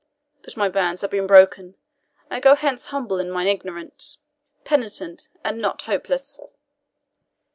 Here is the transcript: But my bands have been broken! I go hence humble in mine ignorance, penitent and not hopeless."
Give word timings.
But 0.41 0.57
my 0.57 0.67
bands 0.67 1.01
have 1.03 1.11
been 1.11 1.27
broken! 1.27 1.75
I 2.31 2.39
go 2.39 2.55
hence 2.55 2.87
humble 2.87 3.19
in 3.19 3.29
mine 3.29 3.45
ignorance, 3.45 4.17
penitent 4.63 5.29
and 5.43 5.59
not 5.59 5.83
hopeless." 5.83 6.39